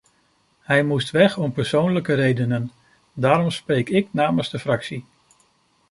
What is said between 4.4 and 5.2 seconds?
de fractie.